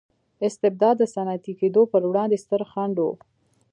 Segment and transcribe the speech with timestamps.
[0.47, 3.09] استبداد د صنعتي کېدو پروړاندې ستر خنډ و.